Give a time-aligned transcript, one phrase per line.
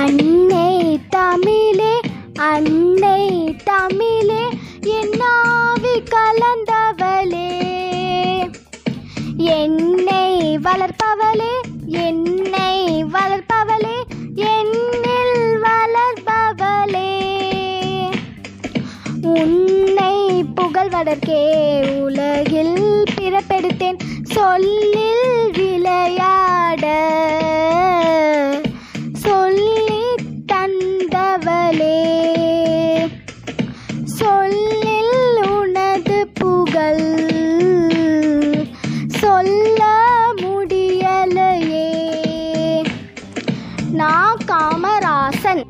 [0.00, 2.00] அன்னை தமிழே
[2.36, 4.48] அன்னை தமிழே
[4.82, 7.50] என்னாவி கலந்தவளே?
[9.36, 13.96] என்னை வளர்ப்பவளே என்னை வளர்ப்பவளே
[14.34, 17.10] என்னில் வளர்ப்பவளே
[19.22, 21.42] உன்னை புகழ்வதற்கே
[22.00, 23.98] உலகில் பிறப்பெடுத்தேன்.
[24.22, 24.91] சொல்
[39.22, 39.82] சொல்ல
[40.36, 41.86] முடியலையே.
[43.92, 45.66] நான் காமராசன்.